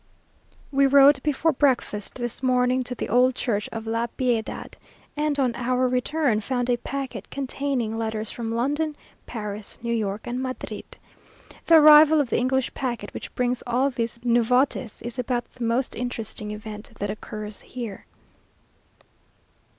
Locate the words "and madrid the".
10.25-11.75